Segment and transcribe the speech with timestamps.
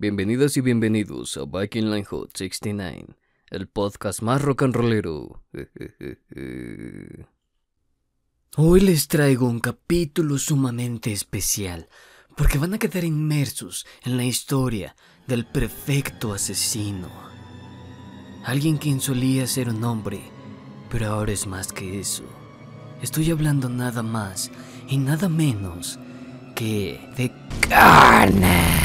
[0.00, 3.04] Bienvenidas y bienvenidos a Viking Line Hot 69,
[3.50, 5.42] el podcast más rock and rollero.
[8.56, 11.86] Hoy les traigo un capítulo sumamente especial,
[12.34, 17.10] porque van a quedar inmersos en la historia del perfecto asesino.
[18.46, 20.22] Alguien quien solía ser un hombre,
[20.90, 22.24] pero ahora es más que eso.
[23.02, 24.50] Estoy hablando nada más
[24.88, 25.98] y nada menos
[26.56, 27.30] que de
[27.68, 28.79] Carnage.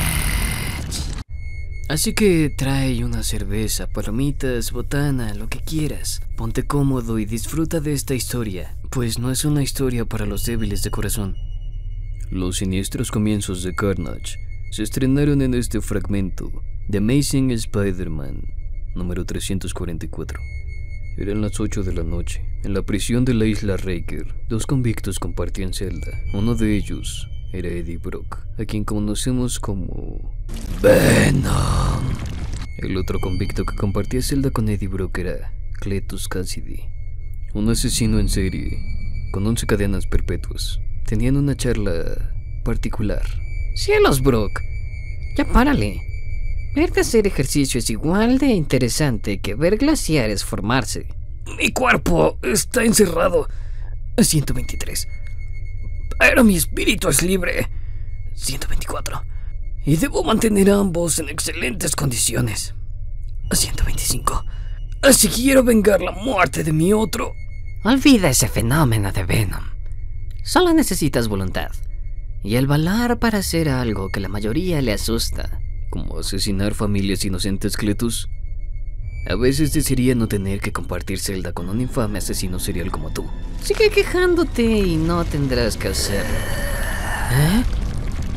[1.88, 6.19] Así que trae una cerveza, palomitas, botana, lo que quieras.
[6.36, 10.82] Ponte cómodo y disfruta de esta historia, pues no es una historia para los débiles
[10.82, 11.36] de corazón.
[12.32, 14.39] Los siniestros comienzos de Carnage
[14.71, 16.51] se estrenaron en este fragmento,
[16.89, 18.41] The Amazing Spider-Man,
[18.96, 20.39] número 344.
[21.18, 22.43] Eran las 8 de la noche.
[22.63, 26.11] En la prisión de la isla Raker, dos convictos compartían celda.
[26.33, 30.33] Uno de ellos era Eddie Brock, a quien conocemos como
[30.82, 31.64] Venom.
[32.78, 36.83] El otro convicto que compartía celda con Eddie Brock era Cletus Cassidy,
[37.53, 38.77] un asesino en serie
[39.31, 40.81] con 11 cadenas perpetuas.
[41.05, 42.33] Tenían una charla
[42.66, 43.23] particular.
[43.75, 44.61] Cielos, Brock.
[45.38, 46.02] Ya párale.
[46.75, 51.08] Verte hacer ejercicio es igual de interesante que ver glaciares formarse.
[51.58, 53.47] Mi cuerpo está encerrado.
[54.17, 55.08] 123.
[56.19, 57.69] Pero mi espíritu es libre.
[58.33, 59.34] 124.
[59.86, 62.73] Y debo mantener ambos en excelentes condiciones.
[63.52, 64.44] 125.
[65.11, 67.33] Si quiero vengar la muerte de mi otro.
[67.83, 69.64] Olvida ese fenómeno de Venom.
[70.44, 71.69] Solo necesitas voluntad.
[72.44, 75.59] Y el valor para hacer algo que la mayoría le asusta.
[75.92, 78.27] Como asesinar familias inocentes, Cletus.
[79.30, 83.25] A veces desearía no tener que compartir celda con un infame asesino serial como tú.
[83.61, 86.25] Sigue quejándote y no tendrás que hacer.
[87.31, 87.64] ¿Eh?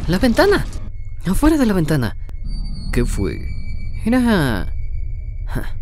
[0.09, 0.67] La ventana.
[1.27, 2.17] Afuera de la ventana.
[2.93, 3.39] ¿Qué fue?
[4.05, 4.73] Era...
[5.47, 5.77] Ja.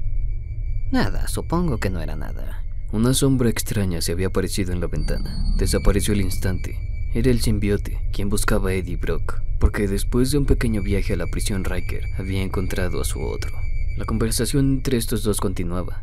[0.91, 2.63] Nada, supongo que no era nada.
[2.93, 5.37] Una sombra extraña se había aparecido en la ventana.
[5.59, 6.79] Desapareció al instante.
[7.15, 11.17] Era el simbiote, quien buscaba a Eddie Brock, porque después de un pequeño viaje a
[11.17, 13.53] la prisión Riker, había encontrado a su otro.
[13.97, 16.03] La conversación entre estos dos continuaba.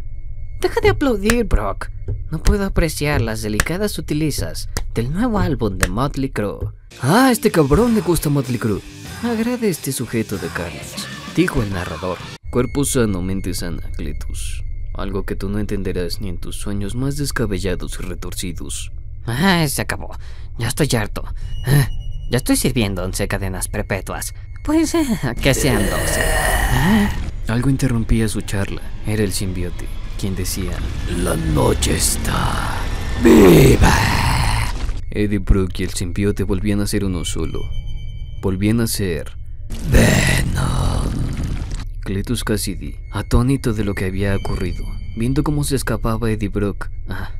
[0.59, 1.89] Deja de aplaudir, Brock.
[2.31, 6.71] No puedo apreciar las delicadas sutilezas del nuevo álbum de Motley Crue.
[7.01, 8.81] Ah, este cabrón le gusta Motley Crue.
[9.23, 10.97] Agrade este sujeto de Carnage,
[11.33, 12.17] dijo el narrador.
[12.49, 14.65] Cuerpo sano, mente sana, Cletus.
[14.93, 18.91] Algo que tú no entenderás ni en tus sueños más descabellados y retorcidos.
[19.25, 20.13] Ah, se acabó.
[20.57, 21.23] Ya estoy harto.
[21.65, 21.87] Ah,
[22.29, 24.35] ya estoy sirviendo once cadenas perpetuas.
[24.65, 25.05] Pues eh,
[25.41, 26.21] que sean doce.
[26.25, 27.09] Ah.
[27.47, 28.81] Algo interrumpía su charla.
[29.07, 29.87] Era el simbiote,
[30.19, 30.73] quien decía:
[31.23, 32.75] La noche está
[33.23, 33.93] viva.
[35.09, 37.61] Eddie Brook y el simbiote volvían a ser uno solo.
[38.43, 39.31] Volvían a ser
[39.89, 41.11] Venom.
[42.01, 44.85] Cletus Cassidy, atónito de lo que había ocurrido,
[45.17, 46.89] viendo cómo se escapaba Eddie Brock.
[47.07, 47.31] Ah,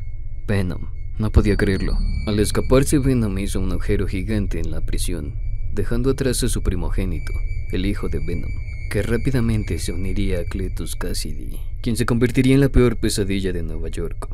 [0.47, 0.87] Venom.
[1.19, 1.95] No podía creerlo.
[2.25, 5.35] Al escaparse, Venom hizo un agujero gigante en la prisión,
[5.73, 7.33] dejando atrás a su primogénito,
[7.71, 8.51] el hijo de Venom
[8.89, 13.63] que rápidamente se uniría a Cletus Cassidy, quien se convertiría en la peor pesadilla de
[13.63, 14.29] Nueva York.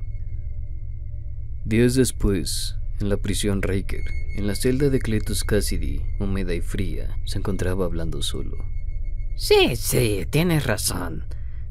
[1.63, 4.03] Días después, en la prisión Riker,
[4.35, 8.57] en la celda de Cletus Cassidy, húmeda y fría, se encontraba hablando solo.
[9.35, 11.25] Sí, sí, tienes razón.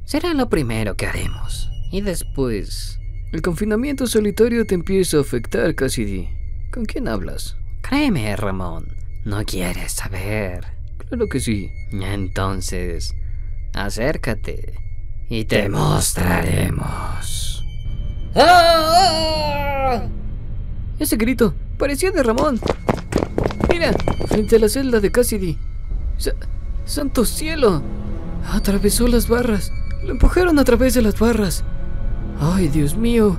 [0.04, 1.70] Será lo primero que haremos.
[1.92, 2.98] Y después...
[3.30, 6.30] El confinamiento solitario te empieza a afectar, Cassidy.
[6.72, 7.58] ¿Con quién hablas?
[7.82, 8.96] Créeme, Ramón.
[9.26, 10.66] No quieres saber.
[10.96, 11.70] Claro que sí.
[11.92, 13.14] Entonces,
[13.74, 14.78] acércate
[15.28, 17.62] y te mostraremos.
[18.34, 20.08] ¡Ah!
[20.98, 22.60] Ese grito parecía de Ramón.
[23.68, 23.92] Mira,
[24.26, 25.58] frente a la celda de Cassidy.
[26.84, 27.82] ¡Santo cielo!
[28.50, 29.72] Atravesó las barras.
[30.04, 31.64] Lo empujaron a través de las barras.
[32.40, 33.36] ¡Ay, Dios mío!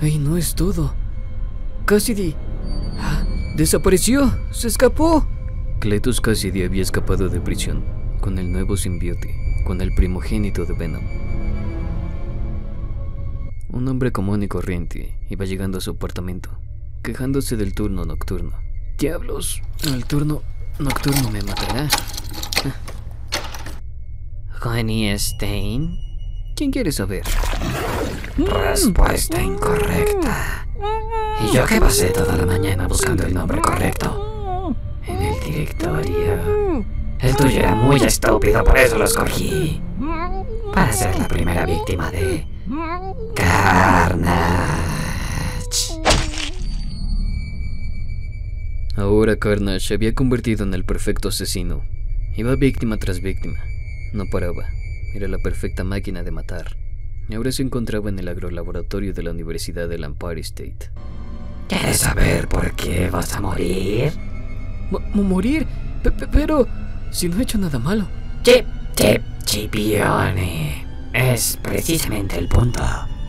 [0.00, 0.94] Ahí no es todo.
[1.86, 2.34] Cassidy.
[2.98, 3.24] Ah,
[3.56, 4.36] desapareció.
[4.50, 5.26] Se escapó.
[5.80, 7.84] Cletus Cassidy había escapado de prisión
[8.20, 9.34] con el nuevo simbiote,
[9.64, 11.04] con el primogénito de Venom.
[13.68, 16.50] Un hombre común y corriente iba llegando a su apartamento,
[17.06, 18.58] quejándose del turno nocturno.
[18.98, 19.62] ¡Diablos!
[19.84, 20.42] El turno
[20.80, 21.88] nocturno me matará.
[24.60, 25.96] Honey Stein.
[26.56, 27.22] ¿Quién quiere saber?
[28.36, 30.66] Respuesta incorrecta.
[31.44, 34.74] Y yo que pasé toda la mañana buscando el nombre correcto
[35.06, 36.84] en el directorio.
[37.20, 39.80] El tuyo era muy estúpido, por eso lo escogí.
[40.74, 42.48] Para ser la primera víctima de
[43.36, 44.95] Carnage.
[48.96, 51.82] Ahora Carnage se había convertido en el perfecto asesino.
[52.34, 53.58] Iba víctima tras víctima.
[54.14, 54.64] No paraba.
[55.14, 56.76] Era la perfecta máquina de matar.
[57.28, 60.90] Y ahora se encontraba en el agrolaboratorio de la Universidad del Empire State.
[61.68, 64.12] ¿Quieres saber por qué vas a morir?
[65.12, 65.66] ¿Morir?
[66.32, 66.66] pero...
[67.10, 68.06] Si no he hecho nada malo.
[68.42, 68.64] Chip,
[68.94, 70.86] chip, chipione.
[71.12, 72.82] Es precisamente el punto.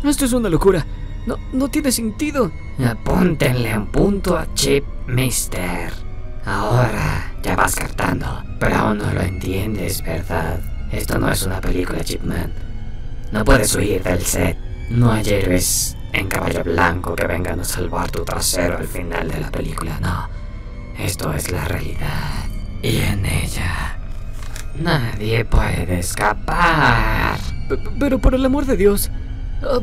[0.04, 0.86] Esto es una locura.
[1.26, 2.52] No, no tiene sentido.
[2.86, 5.92] Apúntenle un punto a Chip, mister.
[6.46, 10.60] Ahora ya vas captando, pero aún no lo entiendes, ¿verdad?
[10.92, 12.54] Esto no es una película, Chipman.
[13.32, 14.58] No puedes huir del set.
[14.90, 19.42] No hay héroes en caballo blanco que vengan a salvar tu trasero al final de
[19.42, 20.30] la película, no.
[20.98, 22.46] Esto es la realidad.
[22.82, 23.98] Y en ella
[24.80, 27.38] nadie puede escapar.
[28.00, 29.12] pero por el amor de Dios,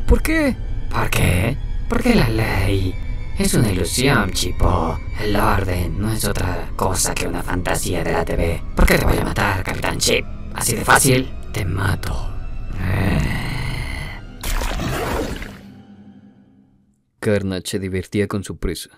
[0.06, 0.56] ¿por qué?
[0.90, 1.58] ¿Por qué?
[1.94, 2.93] Porque la ley
[3.38, 4.99] es una ilusión, chipo.
[5.20, 8.61] El orden no es otra cosa que una fantasía de la TV.
[8.75, 10.26] ¿Por qué te voy a matar, Capitán Chip?
[10.55, 12.35] Así de fácil, te mato.
[17.20, 18.90] Carnage se divertía con su presa.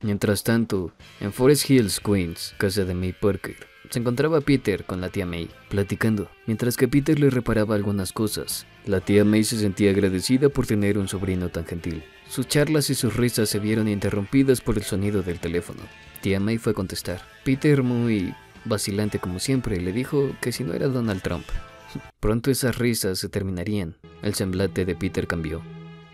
[0.00, 5.10] Mientras tanto, en Forest Hills, Queens, casa de May Parker, se encontraba Peter con la
[5.10, 8.66] tía May, platicando, mientras que Peter le reparaba algunas cosas.
[8.86, 12.04] La tía May se sentía agradecida por tener un sobrino tan gentil.
[12.28, 15.80] Sus charlas y sus risas se vieron interrumpidas por el sonido del teléfono.
[16.22, 17.20] Tía May fue a contestar.
[17.44, 18.32] Peter, muy
[18.64, 21.46] vacilante como siempre, le dijo que si no era Donald Trump.
[22.20, 23.96] Pronto esas risas se terminarían.
[24.22, 25.62] El semblante de Peter cambió.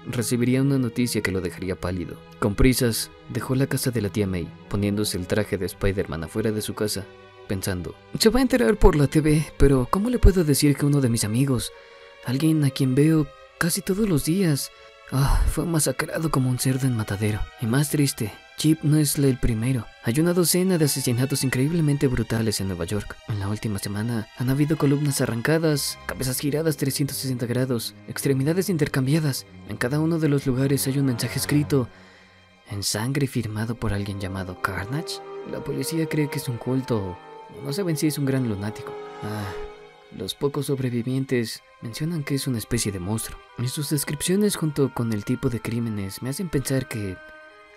[0.07, 2.17] Recibiría una noticia que lo dejaría pálido.
[2.39, 6.53] Con prisas, dejó la casa de la tía May, poniéndose el traje de Spider-Man afuera
[6.53, 7.05] de su casa,
[7.47, 11.01] pensando, se va a enterar por la TV, pero ¿cómo le puedo decir que uno
[11.01, 11.73] de mis amigos,
[12.25, 13.27] alguien a quien veo
[13.59, 14.71] casi todos los días,
[15.13, 17.41] ah, fue masacrado como un cerdo en matadero?
[17.61, 19.85] Y más triste, Chip no es el primero.
[20.03, 23.15] Hay una docena de asesinatos increíblemente brutales en Nueva York.
[23.29, 29.45] En la última semana han habido columnas arrancadas, cabezas giradas 360 grados, extremidades intercambiadas.
[29.69, 31.87] En cada uno de los lugares hay un mensaje escrito
[32.71, 35.21] en sangre firmado por alguien llamado Carnage.
[35.51, 37.19] La policía cree que es un culto.
[37.65, 38.93] No saben si es un gran lunático.
[39.23, 39.53] Ah,
[40.17, 43.39] los pocos sobrevivientes mencionan que es una especie de monstruo.
[43.59, 47.17] Y sus descripciones junto con el tipo de crímenes me hacen pensar que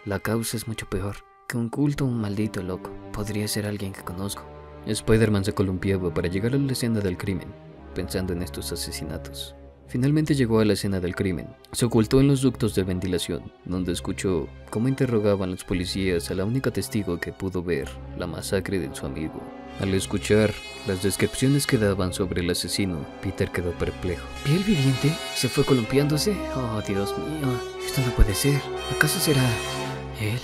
[0.06, 1.18] la causa es mucho peor
[1.50, 2.92] que un culto un maldito loco.
[3.12, 4.44] Podría ser alguien que conozco.
[4.86, 7.48] Spider-Man se columpiaba para llegar a la escena del crimen,
[7.95, 9.56] pensando en estos asesinatos.
[9.88, 11.48] Finalmente llegó a la escena del crimen.
[11.71, 16.45] Se ocultó en los ductos de ventilación, donde escuchó cómo interrogaban los policías a la
[16.45, 19.42] única testigo que pudo ver la masacre de su amigo.
[19.79, 20.53] Al escuchar
[20.87, 24.27] las descripciones que daban sobre el asesino, Peter quedó perplejo.
[24.43, 25.15] ¿Piel viviente?
[25.35, 26.35] ¿Se fue columpiándose?
[26.55, 27.47] Oh, Dios mío,
[27.85, 28.61] esto no puede ser.
[28.93, 29.43] ¿Acaso será
[30.19, 30.39] él.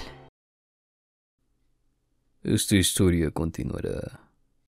[2.44, 4.25] Esta historia continuará.